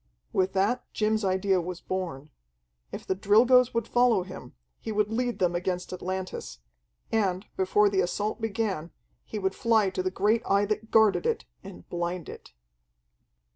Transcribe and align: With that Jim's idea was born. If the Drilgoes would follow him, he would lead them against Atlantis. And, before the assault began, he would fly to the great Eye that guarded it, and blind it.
With 0.33 0.53
that 0.53 0.91
Jim's 0.93 1.23
idea 1.23 1.61
was 1.61 1.79
born. 1.79 2.31
If 2.91 3.05
the 3.05 3.13
Drilgoes 3.15 3.71
would 3.75 3.87
follow 3.87 4.23
him, 4.23 4.55
he 4.79 4.91
would 4.91 5.11
lead 5.11 5.37
them 5.37 5.53
against 5.55 5.93
Atlantis. 5.93 6.57
And, 7.11 7.45
before 7.55 7.87
the 7.87 8.01
assault 8.01 8.41
began, 8.41 8.89
he 9.23 9.37
would 9.37 9.53
fly 9.53 9.91
to 9.91 10.01
the 10.01 10.09
great 10.09 10.41
Eye 10.43 10.65
that 10.65 10.89
guarded 10.89 11.27
it, 11.27 11.45
and 11.63 11.87
blind 11.87 12.29
it. 12.29 12.51